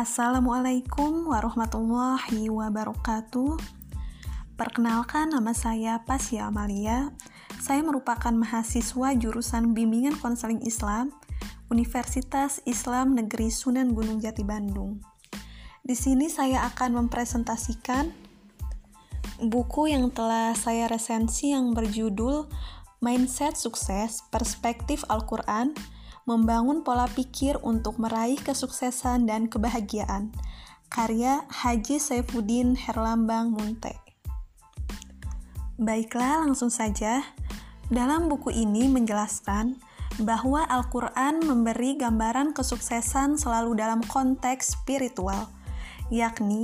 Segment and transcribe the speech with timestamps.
[0.00, 3.60] Assalamualaikum warahmatullahi wabarakatuh.
[4.56, 7.12] Perkenalkan nama saya Pasya Amalia.
[7.60, 11.12] Saya merupakan mahasiswa jurusan Bimbingan Konseling Islam
[11.68, 15.04] Universitas Islam Negeri Sunan Gunung Jati Bandung.
[15.84, 18.08] Di sini saya akan mempresentasikan
[19.52, 22.48] buku yang telah saya resensi yang berjudul
[23.04, 25.76] Mindset Sukses Perspektif Al-Qur'an
[26.30, 30.30] Membangun Pola Pikir untuk Meraih Kesuksesan dan Kebahagiaan.
[30.86, 33.98] Karya Haji Saifuddin Herlambang Munte.
[35.74, 37.26] Baiklah, langsung saja.
[37.90, 39.74] Dalam buku ini menjelaskan
[40.22, 45.50] bahwa Al-Quran memberi gambaran kesuksesan selalu dalam konteks spiritual,
[46.14, 46.62] yakni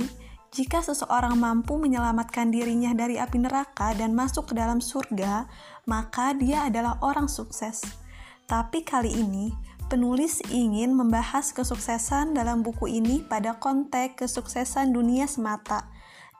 [0.55, 5.43] jika seseorang mampu menyelamatkan dirinya dari api neraka dan masuk ke dalam surga,
[5.91, 8.06] maka dia adalah orang sukses.
[8.47, 9.51] Tapi kali ini,
[9.91, 15.91] penulis ingin membahas kesuksesan dalam buku ini pada konteks kesuksesan dunia semata.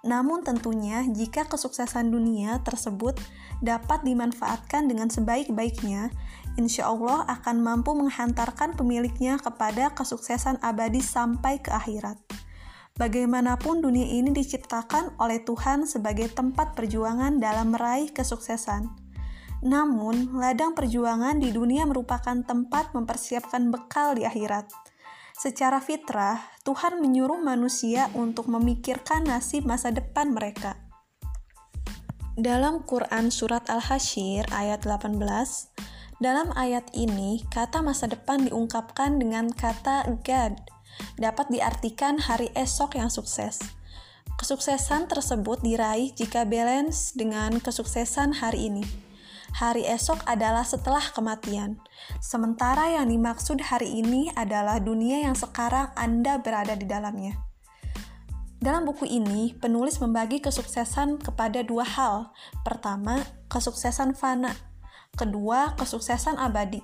[0.08, 3.20] Namun tentunya jika kesuksesan dunia tersebut
[3.60, 6.08] dapat dimanfaatkan dengan sebaik-baiknya,
[6.56, 12.16] insya Allah akan mampu menghantarkan pemiliknya kepada kesuksesan abadi sampai ke akhirat.
[12.96, 19.07] Bagaimanapun dunia ini diciptakan oleh Tuhan sebagai tempat perjuangan dalam meraih kesuksesan.
[19.66, 24.70] Namun, ladang perjuangan di dunia merupakan tempat mempersiapkan bekal di akhirat.
[25.38, 30.78] Secara fitrah, Tuhan menyuruh manusia untuk memikirkan nasib masa depan mereka.
[32.38, 35.18] Dalam Quran Surat Al-Hashir ayat 18,
[36.18, 40.58] dalam ayat ini kata masa depan diungkapkan dengan kata God
[41.18, 43.62] dapat diartikan hari esok yang sukses.
[44.38, 49.07] Kesuksesan tersebut diraih jika balance dengan kesuksesan hari ini.
[49.56, 51.80] Hari esok adalah setelah kematian,
[52.20, 57.40] sementara yang dimaksud hari ini adalah dunia yang sekarang Anda berada di dalamnya.
[58.58, 62.34] Dalam buku ini, penulis membagi kesuksesan kepada dua hal.
[62.66, 64.52] Pertama, kesuksesan fana.
[65.14, 66.82] Kedua, kesuksesan abadi.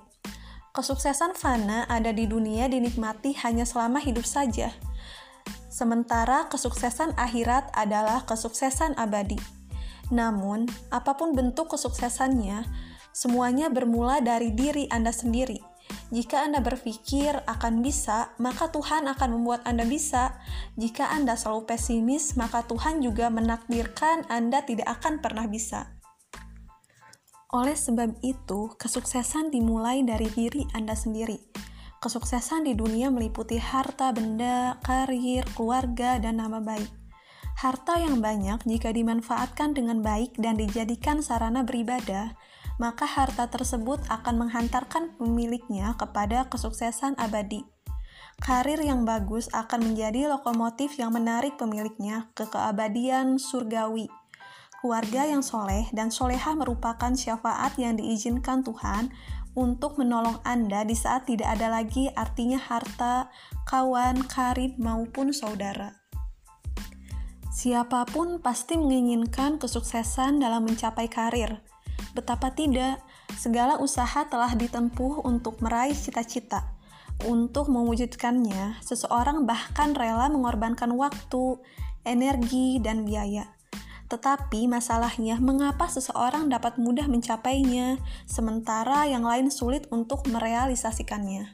[0.73, 4.73] Kesuksesan fana ada di dunia dinikmati hanya selama hidup saja.
[5.73, 9.37] Sementara kesuksesan akhirat adalah kesuksesan abadi.
[10.13, 12.69] Namun, apa pun bentuk kesuksesannya,
[13.09, 15.57] semuanya bermula dari diri Anda sendiri.
[16.13, 20.37] Jika Anda berpikir akan bisa, maka Tuhan akan membuat Anda bisa.
[20.77, 25.97] Jika Anda selalu pesimis, maka Tuhan juga menakdirkan Anda tidak akan pernah bisa.
[27.53, 31.37] Oleh sebab itu, kesuksesan dimulai dari diri Anda sendiri.
[32.01, 37.02] Kesuksesan di dunia meliputi harta, benda, karir, keluarga, dan nama baik.
[37.53, 42.33] Harta yang banyak jika dimanfaatkan dengan baik dan dijadikan sarana beribadah,
[42.81, 47.61] maka harta tersebut akan menghantarkan pemiliknya kepada kesuksesan abadi.
[48.41, 54.09] Karir yang bagus akan menjadi lokomotif yang menarik pemiliknya ke keabadian surgawi.
[54.81, 59.13] Keluarga yang soleh dan soleha merupakan syafaat yang diizinkan Tuhan
[59.55, 63.31] untuk menolong Anda di saat tidak ada lagi artinya harta,
[63.69, 66.02] kawan, karib, maupun saudara.
[67.53, 71.61] Siapa pun pasti menginginkan kesuksesan dalam mencapai karir.
[72.17, 72.97] Betapa tidak,
[73.37, 76.73] segala usaha telah ditempuh untuk meraih cita-cita.
[77.29, 81.61] Untuk mewujudkannya, seseorang bahkan rela mengorbankan waktu,
[82.01, 83.53] energi, dan biaya.
[84.09, 91.53] Tetapi masalahnya, mengapa seseorang dapat mudah mencapainya, sementara yang lain sulit untuk merealisasikannya?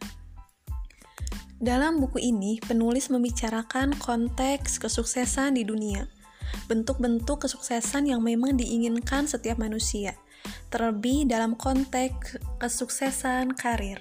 [1.59, 6.07] Dalam buku ini, penulis membicarakan konteks kesuksesan di dunia,
[6.71, 10.15] bentuk-bentuk kesuksesan yang memang diinginkan setiap manusia,
[10.71, 13.99] terlebih dalam konteks kesuksesan karir.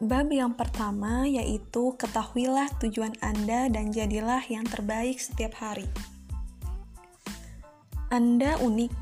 [0.00, 5.84] Bab yang pertama yaitu ketahuilah tujuan Anda dan jadilah yang terbaik setiap hari.
[8.08, 8.92] Anda unik.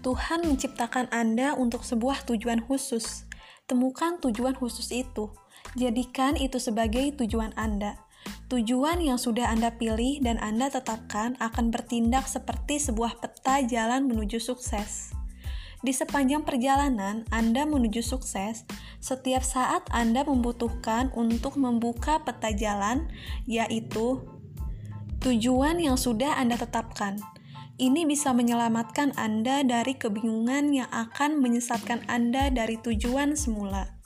[0.00, 3.28] Tuhan menciptakan Anda untuk sebuah tujuan khusus.
[3.70, 5.30] Temukan tujuan khusus itu.
[5.78, 7.96] Jadikan itu sebagai tujuan Anda.
[8.52, 14.42] Tujuan yang sudah Anda pilih dan Anda tetapkan akan bertindak seperti sebuah peta jalan menuju
[14.42, 15.16] sukses.
[15.82, 18.62] Di sepanjang perjalanan Anda menuju sukses,
[19.02, 23.10] setiap saat Anda membutuhkan untuk membuka peta jalan,
[23.50, 24.22] yaitu
[25.24, 27.18] tujuan yang sudah Anda tetapkan.
[27.80, 33.96] Ini bisa menyelamatkan Anda dari kebingungan yang akan menyesatkan Anda dari tujuan semula.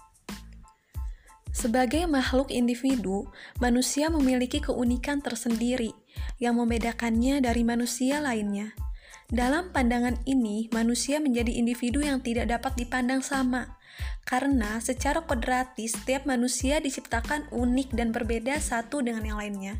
[1.56, 3.26] Sebagai makhluk individu,
[3.58, 5.90] manusia memiliki keunikan tersendiri
[6.36, 8.76] yang membedakannya dari manusia lainnya.
[9.26, 13.74] Dalam pandangan ini, manusia menjadi individu yang tidak dapat dipandang sama,
[14.22, 19.74] karena secara kodratis setiap manusia diciptakan unik dan berbeda satu dengan yang lainnya.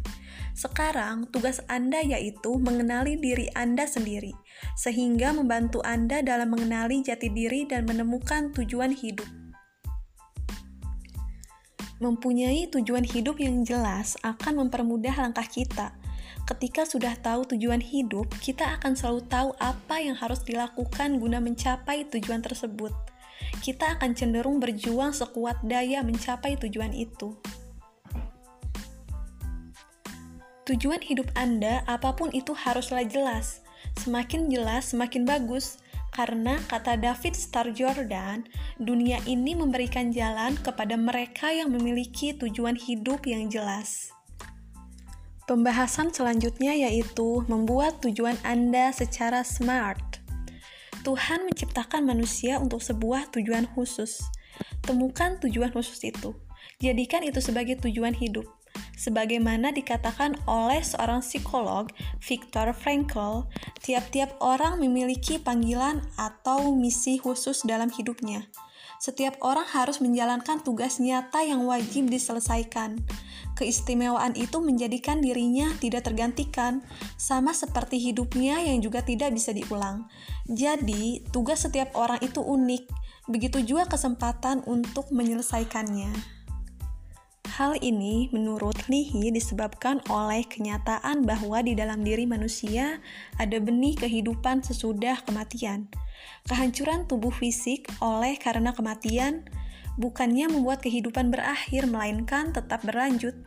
[0.56, 4.32] Sekarang, tugas Anda yaitu mengenali diri Anda sendiri,
[4.72, 9.28] sehingga membantu Anda dalam mengenali jati diri dan menemukan tujuan hidup.
[12.00, 15.92] Mempunyai tujuan hidup yang jelas akan mempermudah langkah kita
[16.46, 22.06] Ketika sudah tahu tujuan hidup, kita akan selalu tahu apa yang harus dilakukan guna mencapai
[22.06, 22.94] tujuan tersebut.
[23.58, 27.34] Kita akan cenderung berjuang sekuat daya mencapai tujuan itu.
[30.66, 33.62] Tujuan hidup Anda, apa pun itu, haruslah jelas.
[34.02, 35.78] Semakin jelas, semakin bagus,
[36.10, 38.42] karena kata David Star Jordan,
[38.74, 44.10] dunia ini memberikan jalan kepada mereka yang memiliki tujuan hidup yang jelas.
[45.46, 50.18] Pembahasan selanjutnya yaitu membuat tujuan Anda secara smart.
[51.06, 54.18] Tuhan menciptakan manusia untuk sebuah tujuan khusus.
[54.82, 56.34] Temukan tujuan khusus itu.
[56.82, 58.55] Jadikan itu sebagai tujuan hidup.
[58.96, 61.92] Sebagaimana dikatakan oleh seorang psikolog,
[62.24, 63.44] Viktor Frankl,
[63.84, 68.48] tiap-tiap orang memiliki panggilan atau misi khusus dalam hidupnya.
[68.96, 73.04] Setiap orang harus menjalankan tugas nyata yang wajib diselesaikan.
[73.56, 76.80] Keistimewaan itu menjadikan dirinya tidak tergantikan,
[77.20, 80.08] sama seperti hidupnya yang juga tidak bisa diulang.
[80.48, 82.88] Jadi, tugas setiap orang itu unik,
[83.28, 86.35] begitu juga kesempatan untuk menyelesaikannya.
[87.46, 92.98] Hal ini menurut Lihi disebabkan oleh kenyataan bahwa di dalam diri manusia
[93.38, 95.86] ada benih kehidupan sesudah kematian.
[96.50, 99.46] Kehancuran tubuh fisik oleh karena kematian
[99.94, 103.38] bukannya membuat kehidupan berakhir, melainkan tetap berlanjut.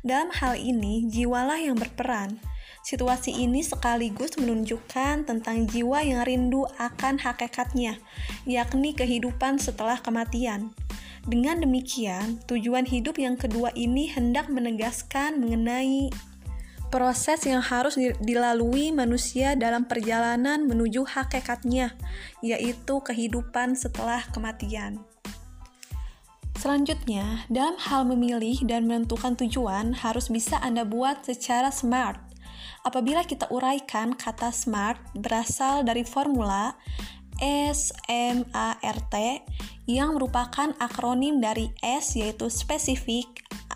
[0.00, 2.38] Dalam hal ini, jiwalah yang berperan.
[2.82, 8.02] Situasi ini sekaligus menunjukkan tentang jiwa yang rindu akan hakikatnya,
[8.42, 10.74] yakni kehidupan setelah kematian.
[11.22, 16.10] Dengan demikian, tujuan hidup yang kedua ini hendak menegaskan mengenai
[16.90, 21.94] proses yang harus dilalui manusia dalam perjalanan menuju hakikatnya,
[22.44, 25.00] yaitu kehidupan setelah kematian.
[26.58, 32.18] Selanjutnya, dalam hal memilih dan menentukan tujuan harus bisa Anda buat secara smart.
[32.82, 36.74] Apabila kita uraikan kata smart berasal dari formula
[37.42, 39.14] SMART
[39.90, 43.26] yang merupakan akronim dari S yaitu spesifik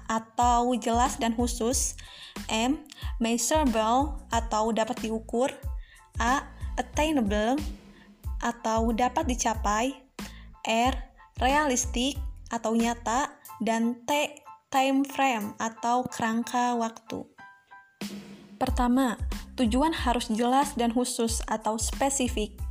[0.06, 1.98] atau jelas dan khusus,
[2.46, 2.78] M
[3.18, 5.50] measurable atau dapat diukur,
[6.22, 6.46] A
[6.78, 7.58] attainable
[8.38, 9.98] atau dapat dicapai,
[10.62, 10.94] R
[11.42, 12.14] realistik
[12.54, 14.40] atau nyata, dan T
[14.70, 17.26] time frame atau kerangka waktu.
[18.56, 19.18] Pertama,
[19.56, 22.65] tujuan harus jelas dan khusus atau spesifik.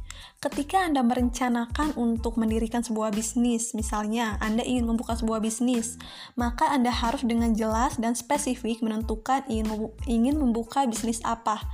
[0.45, 5.97] Ketika Anda merencanakan untuk mendirikan sebuah bisnis, misalnya Anda ingin membuka sebuah bisnis,
[6.37, 11.65] maka Anda harus dengan jelas dan spesifik menentukan ingin membuka bisnis apa.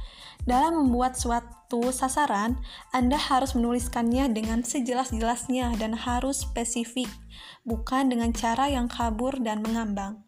[0.48, 2.58] Dalam membuat suatu sasaran,
[2.96, 7.12] Anda harus menuliskannya dengan sejelas-jelasnya dan harus spesifik,
[7.68, 10.24] bukan dengan cara yang kabur dan mengambang.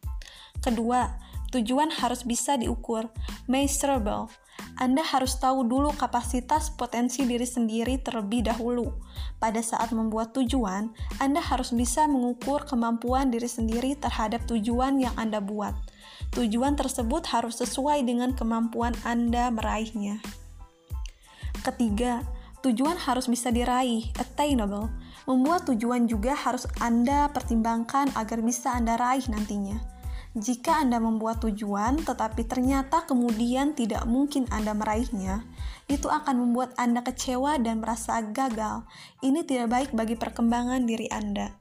[0.60, 1.15] Kedua,
[1.56, 3.07] tujuan harus bisa diukur,
[3.48, 4.27] measurable
[4.73, 8.89] anda harus tahu dulu kapasitas potensi diri sendiri terlebih dahulu.
[9.38, 10.89] Pada saat membuat tujuan,
[11.22, 15.77] Anda harus bisa mengukur kemampuan diri sendiri terhadap tujuan yang Anda buat.
[16.33, 20.17] Tujuan tersebut harus sesuai dengan kemampuan Anda meraihnya.
[21.62, 22.25] Ketiga,
[22.65, 24.89] tujuan harus bisa diraih, attainable.
[25.29, 29.92] Membuat tujuan juga harus Anda pertimbangkan agar bisa Anda raih nantinya.
[30.34, 35.46] Jika Anda membuat tujuan tetapi ternyata kemudian tidak mungkin Anda meraihnya,
[35.86, 38.82] itu akan membuat Anda kecewa dan merasa gagal.
[39.22, 41.54] Ini tidak baik bagi perkembangan diri Anda.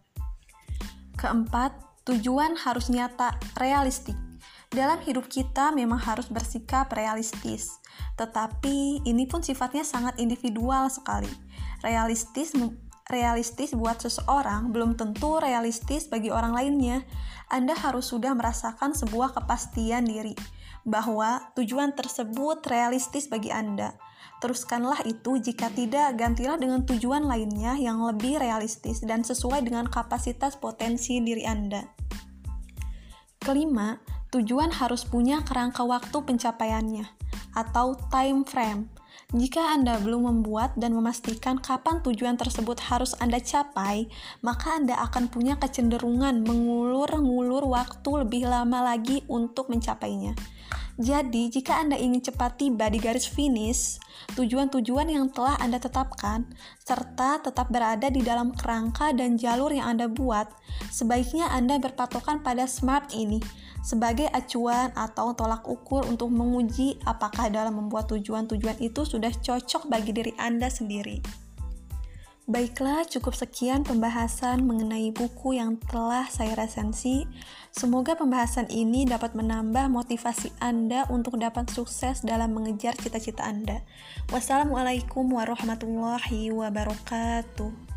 [1.21, 1.77] Keempat,
[2.09, 4.17] tujuan harus nyata, realistik.
[4.73, 7.77] Dalam hidup kita memang harus bersikap realistis,
[8.17, 11.29] tetapi ini pun sifatnya sangat individual sekali.
[11.85, 12.57] Realistis
[13.13, 17.05] realistis buat seseorang belum tentu realistis bagi orang lainnya.
[17.53, 20.33] Anda harus sudah merasakan sebuah kepastian diri
[20.83, 23.95] bahwa tujuan tersebut realistis bagi Anda.
[24.43, 30.59] Teruskanlah itu, jika tidak, gantilah dengan tujuan lainnya yang lebih realistis dan sesuai dengan kapasitas
[30.59, 31.87] potensi diri Anda.
[33.39, 34.03] Kelima,
[34.35, 37.07] tujuan harus punya kerangka waktu pencapaiannya
[37.55, 38.91] atau time frame.
[39.33, 44.13] Jika Anda belum membuat dan memastikan kapan tujuan tersebut harus Anda capai,
[44.45, 50.37] maka Anda akan punya kecenderungan mengulur-ngulur waktu lebih lama lagi untuk mencapainya.
[51.01, 53.97] Jadi, jika Anda ingin cepat tiba di garis finish,
[54.37, 56.53] tujuan-tujuan yang telah Anda tetapkan,
[56.85, 60.53] serta tetap berada di dalam kerangka dan jalur yang Anda buat,
[60.93, 63.41] sebaiknya Anda berpatokan pada SMART ini
[63.83, 70.15] sebagai acuan atau tolak ukur untuk menguji apakah dalam membuat tujuan-tujuan itu sudah cocok bagi
[70.15, 71.19] diri Anda sendiri.
[72.43, 77.23] Baiklah, cukup sekian pembahasan mengenai buku yang telah saya resensi.
[77.71, 83.87] Semoga pembahasan ini dapat menambah motivasi Anda untuk dapat sukses dalam mengejar cita-cita Anda.
[84.35, 87.92] Wassalamualaikum warahmatullahi wabarakatuh.